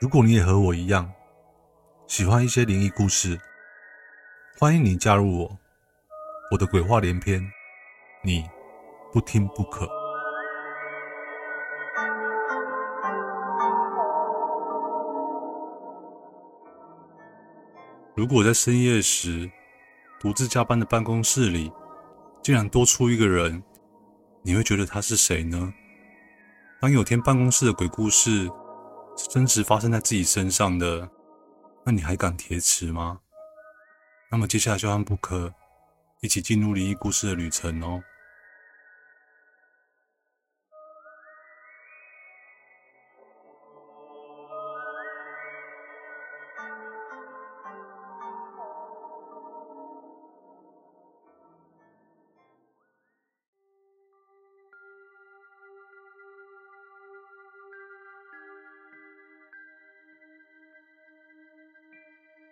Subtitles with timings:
[0.00, 1.12] 如果你也和我一样
[2.06, 3.36] 喜欢一些灵异故事，
[4.56, 5.58] 欢迎你加入我，
[6.52, 7.42] 我的鬼话连篇，
[8.22, 8.48] 你
[9.12, 9.88] 不听不可。
[18.14, 19.50] 如果在深夜时
[20.20, 21.72] 独自加班的办公室里，
[22.40, 23.60] 竟然多出一个人，
[24.42, 25.74] 你会觉得他是谁呢？
[26.80, 28.48] 当有天办公室的鬼故事
[29.26, 31.08] 真实发生在自己身上的，
[31.84, 33.18] 那你还敢铁齿吗？
[34.30, 35.52] 那么接下来就和布克
[36.20, 38.00] 一起进入灵异故事的旅程哦。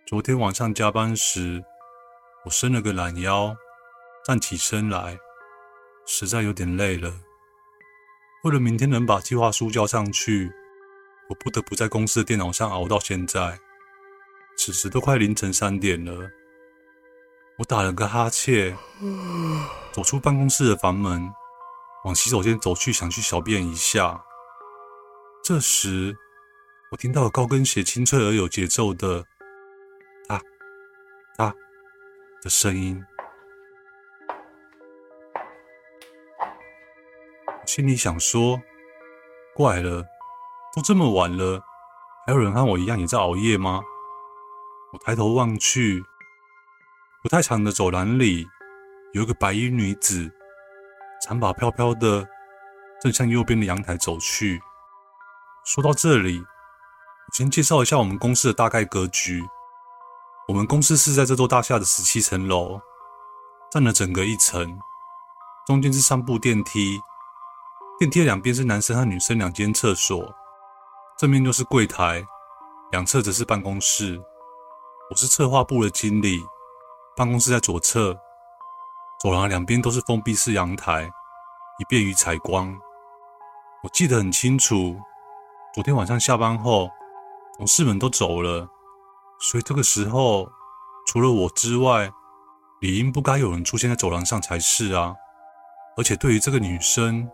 [0.07, 1.65] 昨天晚上加班时，
[2.45, 3.57] 我伸了个懒腰，
[4.25, 5.19] 站起身来，
[6.07, 7.12] 实在有点累了。
[8.45, 10.49] 为了明天能把计划书交上去，
[11.29, 13.59] 我不得不在公司的电脑上熬到现在。
[14.57, 16.31] 此时都快凌晨三点了，
[17.59, 18.79] 我打了个哈欠，
[19.91, 21.29] 走出办公室的房门，
[22.05, 24.23] 往洗手间走去，想去小便一下。
[25.43, 26.17] 这时，
[26.93, 29.27] 我听到了高跟鞋清脆而有节奏的。
[32.47, 33.05] 的声音，
[37.67, 38.62] 心里想说：
[39.53, 40.05] 怪了，
[40.73, 41.61] 都这么晚了，
[42.25, 43.81] 还有人和我一样也在熬夜吗？
[44.93, 46.05] 我抬头望去，
[47.21, 48.47] 不太长的走廊里
[49.12, 50.31] 有一个白衣女子，
[51.25, 52.29] 长发飘飘的，
[53.03, 54.62] 正向右边的阳台走去。
[55.65, 59.43] 说到这里，我先介绍一下我们公司的大概格局。
[60.49, 62.81] 我们公司是在这座大厦的十七层楼，
[63.69, 64.79] 占了整个一层。
[65.67, 67.01] 中间是三部电梯，
[67.99, 70.33] 电梯的两边是男生和女生两间厕所，
[71.19, 72.25] 正面就是柜台，
[72.93, 74.23] 两侧则是办公室。
[75.11, 76.41] 我是策划部的经理，
[77.17, 78.17] 办公室在左侧。
[79.21, 81.11] 走廊两边都是封闭式阳台，
[81.81, 82.73] 以便于采光。
[83.83, 84.97] 我记得很清楚，
[85.75, 86.89] 昨天晚上下班后，
[87.56, 88.69] 同事们都走了。
[89.39, 90.51] 所以这个时候，
[91.07, 92.11] 除了我之外，
[92.81, 95.15] 理应不该有人出现在走廊上才是啊！
[95.97, 97.29] 而且对于这个女生，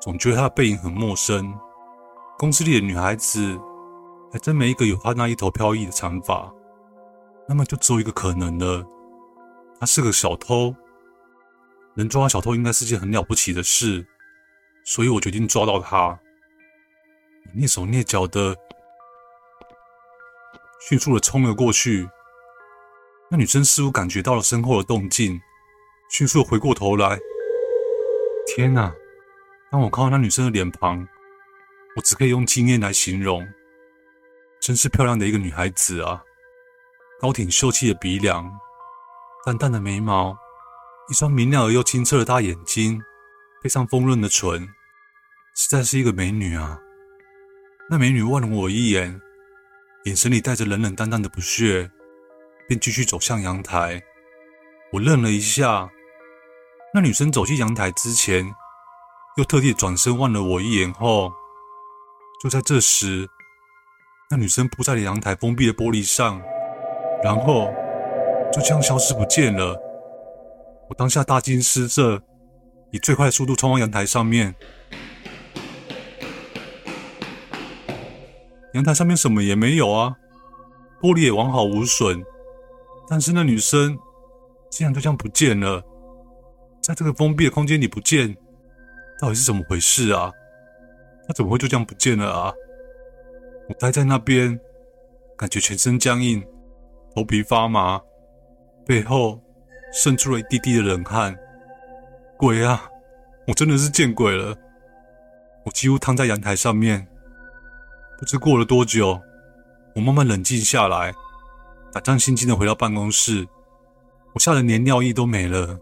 [0.00, 1.52] 总觉得她的背影很陌生。
[2.38, 3.58] 公司里的女孩子，
[4.32, 6.52] 还真没一个有她那一头飘逸的长发。
[7.48, 8.86] 那么就只有一个可能了，
[9.80, 10.74] 她是个小偷。
[11.94, 14.06] 能抓到小偷应该是件很了不起的事，
[14.84, 16.18] 所以我决定抓到她。
[17.54, 18.56] 蹑手蹑脚的。
[20.88, 22.08] 迅速的冲了过去，
[23.30, 25.40] 那女生似乎感觉到了身后的动静，
[26.10, 27.16] 迅速的回过头来。
[28.48, 28.92] 天哪！
[29.70, 31.06] 当我看到那女生的脸庞，
[31.94, 33.46] 我只可以用惊艳来形容，
[34.60, 36.20] 真是漂亮的一个女孩子啊！
[37.20, 38.52] 高挺秀气的鼻梁，
[39.46, 40.36] 淡淡的眉毛，
[41.08, 43.00] 一双明亮而又清澈的大眼睛，
[43.62, 44.68] 配上丰润的唇，
[45.54, 46.76] 实在是一个美女啊！
[47.88, 49.22] 那美女望了我一眼。
[50.04, 51.88] 眼神里带着冷冷淡淡的不屑，
[52.66, 54.02] 便继续走向阳台。
[54.92, 55.88] 我愣了一下，
[56.92, 58.52] 那女生走进阳台之前，
[59.36, 61.32] 又特地转身望了我一眼后，
[62.42, 63.28] 就在这时，
[64.28, 66.42] 那女生扑在了阳台封闭的玻璃上，
[67.22, 67.72] 然后
[68.52, 69.80] 就这样消失不见了。
[70.88, 72.20] 我当下大惊失色，
[72.90, 74.52] 以最快的速度冲往阳台上面。
[78.74, 80.16] 阳台上面什么也没有啊，
[81.00, 82.24] 玻璃也完好无损，
[83.08, 83.98] 但是那女生
[84.70, 85.82] 竟然就这样不见了，
[86.80, 88.34] 在这个封闭的空间里不见，
[89.20, 90.32] 到底是怎么回事啊？
[91.26, 92.52] 她怎么会就这样不见了啊？
[93.68, 94.58] 我待在那边，
[95.36, 96.42] 感觉全身僵硬，
[97.14, 98.00] 头皮发麻，
[98.86, 99.40] 背后
[99.92, 101.36] 渗出了一滴滴的冷汗。
[102.38, 102.88] 鬼啊！
[103.46, 104.56] 我真的是见鬼了！
[105.64, 107.06] 我几乎躺在阳台上面。
[108.22, 109.20] 不知过了多久，
[109.96, 111.12] 我慢慢冷静下来，
[111.92, 113.44] 胆战心惊的回到办公室。
[114.32, 115.76] 我吓得连尿意都没了，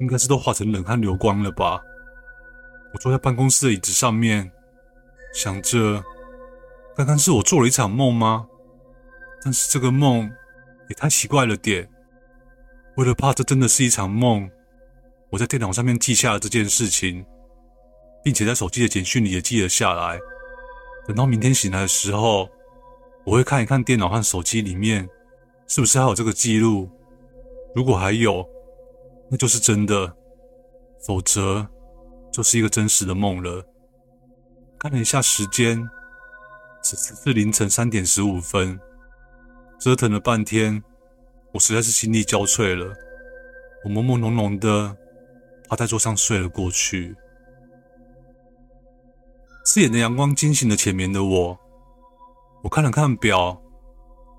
[0.00, 1.80] 应该是都化成冷汗流光了吧。
[2.92, 4.50] 我坐在办公室的椅子上面，
[5.32, 6.02] 想着，
[6.96, 8.48] 刚刚是我做了一场梦吗？
[9.44, 10.28] 但是这个梦
[10.88, 11.88] 也太奇怪了点。
[12.96, 14.50] 为了怕这真的是一场梦，
[15.30, 17.24] 我在电脑上面记下了这件事情，
[18.24, 20.18] 并且在手机的简讯里也记了下来。
[21.06, 22.48] 等到明天醒来的时候，
[23.24, 25.08] 我会看一看电脑和手机里面
[25.66, 26.88] 是不是还有这个记录。
[27.74, 28.46] 如果还有，
[29.30, 30.06] 那就是真的；
[31.06, 31.66] 否则，
[32.32, 33.64] 就是一个真实的梦了。
[34.78, 35.88] 看了一下时间，
[36.82, 38.78] 此时是凌晨三点十五分。
[39.78, 40.82] 折腾了半天，
[41.52, 42.94] 我实在是心力交瘁了。
[43.84, 44.96] 我朦朦胧胧的
[45.68, 47.14] 趴在桌上睡了过去。
[49.64, 51.58] 刺眼的阳光惊醒了浅眠的我。
[52.62, 53.58] 我看了看表，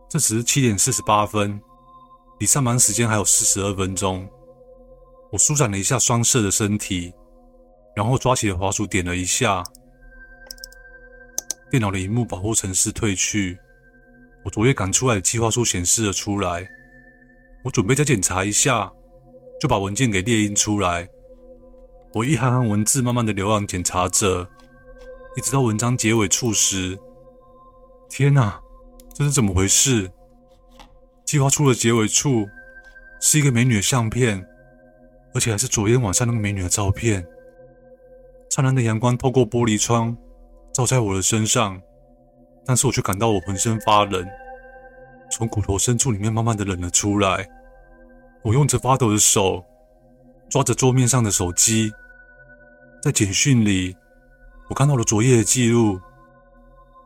[0.08, 1.60] 这时七点四十八分。
[2.40, 4.30] 离上班时间还有四十二分钟，
[5.32, 7.12] 我舒展了一下双侧的身体，
[7.96, 9.64] 然后抓起了滑鼠点了一下，
[11.72, 13.58] 电脑的荧幕保护程式退去，
[14.44, 16.68] 我昨夜赶出来的计划书显示了出来。
[17.64, 18.92] 我准备再检查一下，
[19.60, 21.08] 就把文件给列印出来。
[22.14, 24.48] 我一行行文字慢慢的浏览检查着，
[25.38, 26.98] 一直到文章结尾处时，
[28.10, 28.58] 天哪，
[29.14, 30.10] 这是怎么回事？
[31.26, 32.48] 计划书的结尾处
[33.20, 34.46] 是一个美女的相片，
[35.34, 37.26] 而且还是昨天晚上那个美女的照片。
[38.50, 40.16] 灿烂的阳光透过玻璃窗
[40.72, 41.82] 照在我的身上，
[42.66, 44.26] 但是我却感到我浑身发冷，
[45.30, 47.46] 从骨头深处里面慢慢的冷了出来。
[48.42, 49.66] 我用着发抖的手
[50.50, 51.92] 抓着桌面上的手机，
[53.02, 53.98] 在简讯里
[54.68, 56.00] 我看到了昨夜的记录，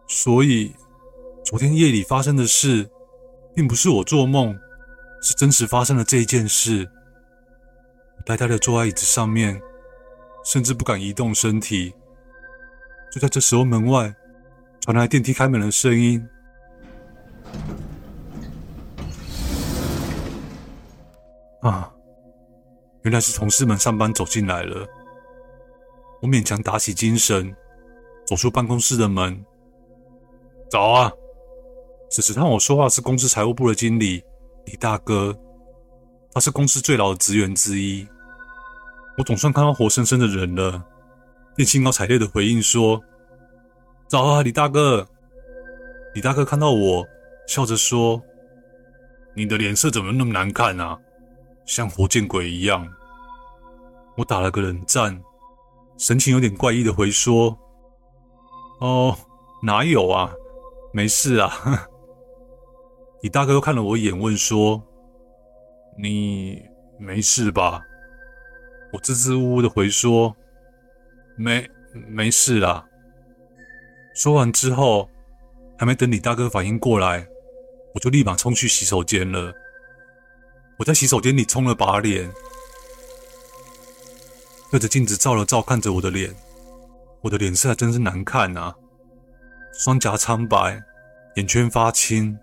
[0.07, 0.75] 所以
[1.43, 2.89] 昨天夜里发生的事。
[3.55, 4.57] 并不是我做梦，
[5.21, 6.89] 是真实发生了这一件事。
[8.25, 9.59] 呆呆的坐在椅子上面，
[10.45, 11.93] 甚至不敢移动身体。
[13.11, 14.15] 就在这时候，门外
[14.79, 16.25] 传来电梯开门的声音。
[21.61, 21.91] 啊，
[23.01, 24.87] 原来是同事们上班走进来了。
[26.21, 27.55] 我勉强打起精神，
[28.25, 29.43] 走出办公室的门。
[30.69, 31.11] 早啊！
[32.11, 34.23] 此时和我说话是公司财务部的经理
[34.65, 35.37] 李大哥，
[36.33, 38.07] 他是公司最老的职员之一。
[39.17, 40.83] 我总算看到活生生的人了，
[41.55, 43.01] 便兴高采烈的回应说
[44.07, 45.07] ：“早啊，李大哥。”
[46.15, 47.05] 李大哥看到我，
[47.47, 48.21] 笑着说
[49.35, 50.97] ：“你的脸色怎么那么难看啊？
[51.65, 52.87] 像活见鬼一样。”
[54.17, 55.21] 我打了个冷战，
[55.99, 57.55] 神情有点怪异的回说
[58.79, 59.13] ：“哦，
[59.61, 60.31] 哪有啊，
[60.93, 61.51] 没事啊。
[63.21, 64.81] ”李大哥又看了我一眼，问说
[66.01, 66.63] ：“你
[66.97, 67.81] 没事吧？”
[68.93, 70.33] 我支支吾吾的回说
[71.37, 71.69] ：“没，
[72.07, 72.85] 没事啦。”
[74.15, 75.09] 说完之后，
[75.77, 77.27] 还没等李大哥反应过来，
[77.93, 79.53] 我就立马冲去洗手间了。
[80.77, 82.31] 我在洗手间里冲了把脸，
[84.71, 86.33] 对着镜子照了照，看着我的脸，
[87.21, 88.75] 我的脸色还真是难看啊，
[89.73, 90.81] 双颊苍白，
[91.35, 92.37] 眼圈发青。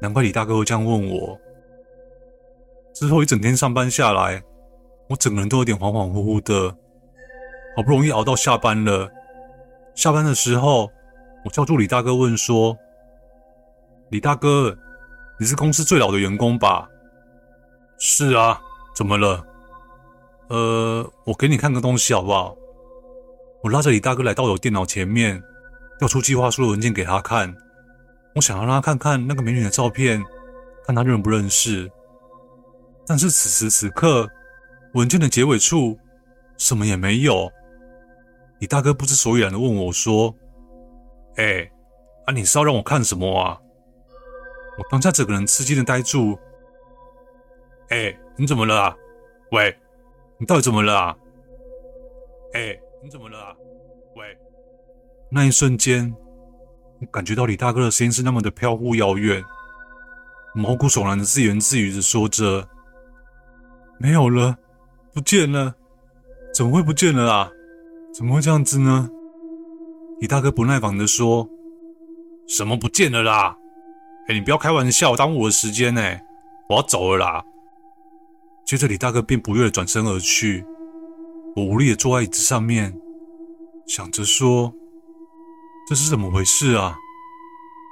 [0.00, 1.38] 难怪李大哥会这样问我。
[2.94, 4.42] 之后一整天上班下来，
[5.08, 6.76] 我整个人都有点恍恍惚惚的。
[7.76, 9.10] 好不容易熬到下班了，
[9.94, 10.90] 下班的时候，
[11.44, 12.76] 我叫住李大哥问说
[14.10, 14.76] ：“李大哥，
[15.38, 16.88] 你是公司最老的员工吧
[17.98, 18.60] ？”“是啊，
[18.94, 19.44] 怎么了
[20.52, 22.54] ？”“呃，我给你看个东西好不好？”
[23.64, 25.42] 我拉着李大哥来到我电脑前面，
[25.98, 27.56] 调出计划书的文件给他看。
[28.34, 30.22] 我想要让他看看那个美女的照片，
[30.86, 31.90] 看他认不认识。
[33.06, 34.28] 但是此时此刻，
[34.92, 35.98] 文件的结尾处
[36.58, 37.50] 什么也没有。
[38.58, 40.34] 李大哥不知所以然的问我说
[41.36, 41.70] ：“哎，
[42.26, 43.58] 啊，你是要让我看什么啊？”
[44.76, 46.38] 我当下整个人吃惊的呆住。
[47.88, 48.96] 哎，你怎么了啊？
[49.52, 49.74] 喂，
[50.38, 51.16] 你到底怎么了啊？
[52.54, 53.54] 哎，你怎么了啊？
[54.16, 54.36] 喂，
[55.30, 56.14] 那一瞬间。
[57.00, 59.42] 我感觉到李大哥的声音是那么的飘忽遥远，
[60.54, 62.68] 毛骨悚然的自言自语的说着
[63.98, 64.56] ：“没有了，
[65.12, 65.74] 不见了，
[66.54, 67.50] 怎么会不见了啊？
[68.14, 69.10] 怎么会这样子呢？”
[70.20, 71.48] 李大哥不耐烦的说
[72.46, 73.56] ：“什么不见了啦？
[74.28, 76.00] 哎，你不要开玩笑，耽误我的时间呢，
[76.68, 77.44] 我要走了啦。”
[78.72, 80.64] 接着李大哥便不悦的转身而去，
[81.54, 82.98] 我无力的坐在椅子上面，
[83.86, 84.72] 想着说。
[85.86, 86.96] 这是怎么回事啊？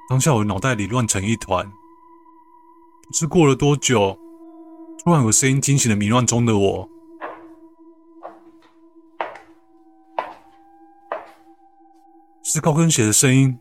[0.08, 1.66] 当下我脑袋里乱成一团。
[1.66, 4.18] 不知过了多久，
[5.04, 6.88] 突然有声音惊醒了迷乱中的我，
[12.42, 13.58] 是高跟鞋的声音。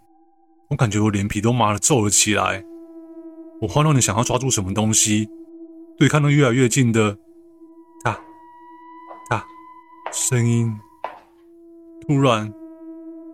[0.70, 2.64] 我感觉我脸皮都麻了，皱了起来。
[3.60, 5.30] 我慌乱的想要抓住什么东西，
[6.00, 7.18] 对抗那越来越近的
[8.06, 8.18] 哒
[9.30, 9.46] 哒
[10.14, 10.74] 声音。
[12.08, 12.54] 突然，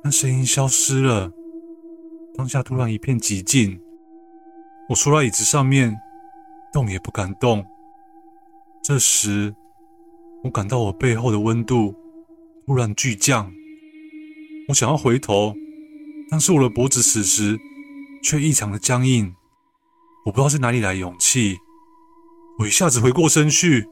[0.04, 1.32] 那声音消失了，
[2.36, 3.80] 当下突然一片寂静。
[4.90, 5.96] 我缩在椅子上面，
[6.74, 7.64] 动也不敢动。
[8.84, 9.54] 这时，
[10.44, 11.94] 我感到我背后的温度
[12.66, 13.54] 突然剧降。
[14.70, 15.54] 我想要回头。
[16.32, 17.60] 但是我的脖子此时
[18.24, 19.36] 却异常的僵硬，
[20.26, 21.56] 我不知道是哪里来勇气，
[22.58, 23.86] 我一下子回过身去，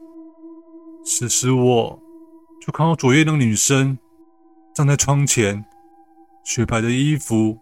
[1.04, 2.00] 此时我
[2.64, 3.98] 就看到左边那个女生
[4.74, 5.64] 站在窗前，
[6.44, 7.58] 雪白的衣服，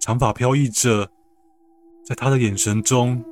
[0.00, 1.08] 长发飘逸着，
[2.04, 3.24] 在她的眼神中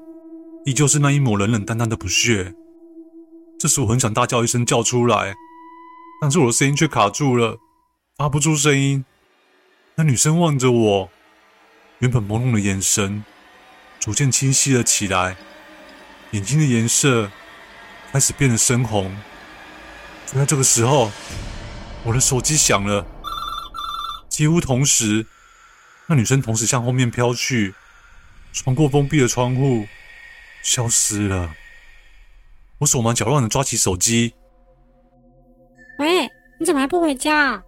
[0.64, 2.54] 依旧是那一抹冷冷淡淡的不屑。
[3.58, 5.34] 这时我很想大叫一声叫出来，
[6.20, 7.58] 但是我的声音却卡住了，
[8.16, 9.04] 发不出声音。
[9.96, 11.10] 那女生望着我，
[11.98, 13.24] 原本朦胧的眼神
[13.98, 15.36] 逐渐清晰了起来，
[16.32, 17.30] 眼睛的颜色
[18.10, 19.14] 开始变得深红。
[20.26, 21.10] 就在这个时候，
[22.04, 23.06] 我的手机响了，
[24.28, 25.26] 几乎同时，
[26.06, 27.74] 那女生同时向后面飘去，
[28.52, 29.86] 穿过封闭的窗户，
[30.62, 31.54] 消失了。
[32.78, 34.34] 我手忙脚乱的抓起手机
[36.00, 37.62] ：“喂，你怎么还不回家？”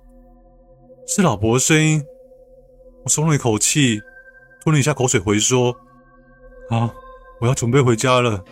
[1.06, 2.02] 是老婆的声音。
[3.04, 4.00] 我松了一口气，
[4.62, 5.76] 吞了一下口水，回说
[6.70, 6.94] ：“好，
[7.40, 8.44] 我要准备回家了。”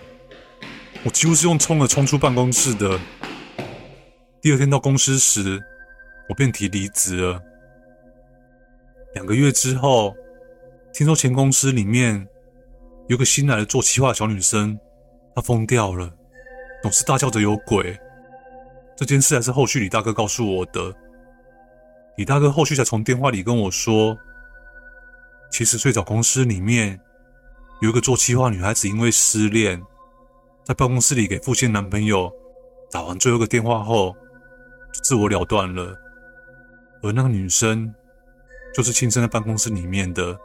[1.05, 2.97] 我几乎是用冲的冲出办公室的。
[4.41, 5.61] 第二天到公司时，
[6.29, 7.43] 我便提离职了。
[9.15, 10.15] 两个月之后，
[10.93, 12.27] 听说前公司里面
[13.09, 14.79] 有个新来的做企划的小女生，
[15.35, 16.09] 她疯掉了，
[16.83, 17.99] 总是大叫着有鬼。
[18.97, 20.95] 这件事还是后续李大哥告诉我的。
[22.17, 24.17] 李大哥后续才从电话里跟我说。
[25.51, 27.01] 其实最早公司里面
[27.83, 29.83] 有一个做企划女孩子，因为失恋，
[30.63, 32.33] 在办公室里给父亲男朋友
[32.93, 34.15] 打完最后一个电话后，
[34.93, 35.93] 就自我了断了。
[37.03, 37.93] 而那个女生
[38.73, 40.39] 就是亲生在办公室里面的。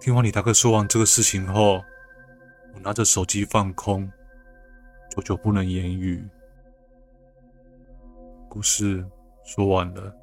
[0.00, 1.82] 听完李大哥说完这个事情后，
[2.74, 4.06] 我拿着手机放空，
[5.16, 6.22] 久久不能言语。
[8.50, 9.02] 故事
[9.46, 10.14] 说完了。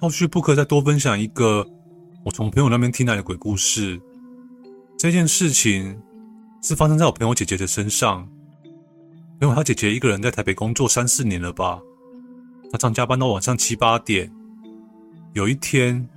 [0.00, 1.66] 后续不可再多分享一个
[2.24, 4.00] 我从朋友那边听来的鬼故事。
[4.96, 6.00] 这件事情
[6.62, 8.26] 是发生在我朋友姐姐的身上。
[9.38, 11.78] 朋友她姐姐一个人在台北工作三四年了吧，
[12.72, 14.32] 她常加班到晚上七八点。
[15.34, 16.08] 有一天，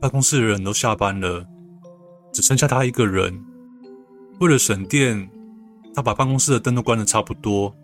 [0.00, 1.46] 办公室的人都下班了，
[2.32, 3.38] 只剩下她一个人。
[4.40, 5.28] 为了省电，
[5.94, 7.74] 她把办公室的灯都关得差不多，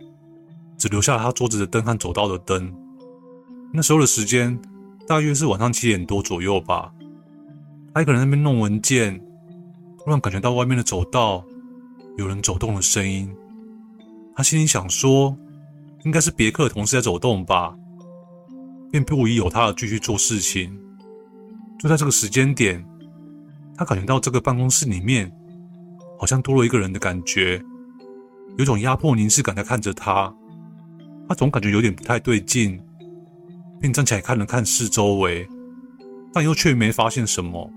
[0.78, 2.74] 只留下了她桌子的灯和走道的灯。
[3.70, 4.58] 那时候的时间。
[5.06, 6.92] 大约是晚上七点多左右吧，
[7.94, 9.16] 他一个人在那边弄文件，
[9.98, 11.44] 突然感觉到外面的走道
[12.16, 13.32] 有人走动的声音。
[14.34, 15.36] 他心里想说，
[16.04, 17.72] 应该是别克的同事在走动吧，
[18.90, 20.76] 便不疑有他的继续做事情。
[21.78, 22.84] 就在这个时间点，
[23.76, 25.30] 他感觉到这个办公室里面
[26.18, 27.62] 好像多了一个人的感觉，
[28.58, 30.34] 有种压迫凝视感在看着他。
[31.28, 32.80] 他总感觉有点不太对劲。
[33.80, 35.48] 并站起来看了看四周围，
[36.32, 37.70] 但又却没发现什么。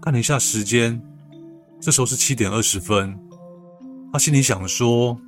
[0.00, 1.00] 看了一下时间，
[1.80, 3.18] 这时候是七点二十分。
[4.12, 5.18] 他心里想说：“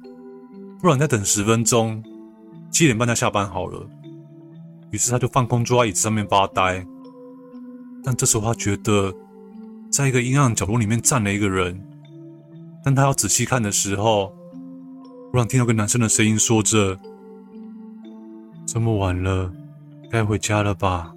[0.80, 2.02] 不然再等十分钟，
[2.70, 3.86] 七点半再下班好了。”
[4.90, 6.84] 于是他就放空坐在椅子上面发呆。
[8.02, 9.12] 但这时候他觉得，
[9.90, 11.78] 在一个阴暗角落里面站了一个人。
[12.82, 14.32] 当他要仔细看的时候，
[15.30, 16.98] 突然听到个男生的声音说着
[18.64, 19.52] ：“这么晚了。”
[20.10, 21.14] 该回家了吧？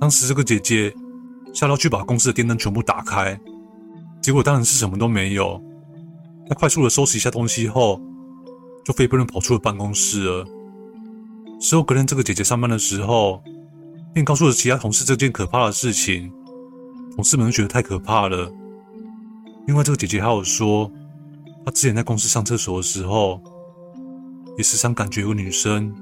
[0.00, 0.92] 当时这个姐姐
[1.52, 3.38] 吓到去把公司的电灯全部打开，
[4.20, 5.62] 结果当然是什么都没有。
[6.48, 8.00] 她快速的收拾一下东西后，
[8.84, 10.46] 就飞奔的跑出了办公室了。
[11.60, 13.42] 之后隔天这个姐姐上班的时候，
[14.12, 16.32] 便告诉了其他同事这件可怕的事情。
[17.14, 18.50] 同事们都觉得太可怕了。
[19.66, 20.90] 另外这个姐姐还有说，
[21.64, 23.40] 她之前在公司上厕所的时候，
[24.56, 25.94] 也时常感觉有女生。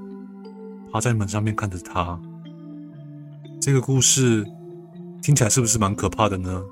[0.91, 2.19] 趴在门上面看着他。
[3.59, 4.45] 这个故事
[5.21, 6.63] 听起来是不是蛮可怕的呢？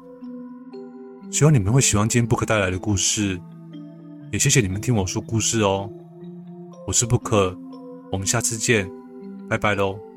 [1.31, 3.39] 希望你们会喜欢今天不可带来的故事，
[4.31, 5.89] 也谢谢你们听我说故事哦。
[6.87, 7.55] 我是不可
[8.11, 8.89] 我们下次见，
[9.47, 10.08] 拜拜喽。